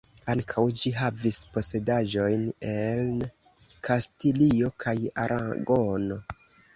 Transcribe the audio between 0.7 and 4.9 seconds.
ĝi havis posedaĵojn en Kastilio